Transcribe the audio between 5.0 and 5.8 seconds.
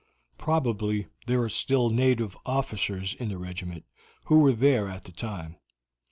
the time.